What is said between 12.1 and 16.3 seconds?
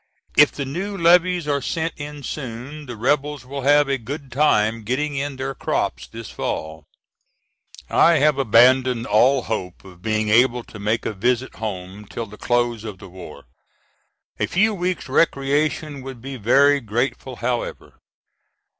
the close of the war. A few weeks' recreation would